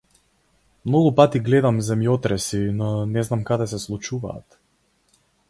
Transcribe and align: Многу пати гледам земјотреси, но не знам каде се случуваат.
Многу 0.87 1.11
пати 1.19 1.41
гледам 1.47 1.77
земјотреси, 1.89 2.63
но 2.81 2.89
не 3.13 3.27
знам 3.29 3.45
каде 3.51 3.69
се 3.75 3.83
случуваат. 3.85 4.61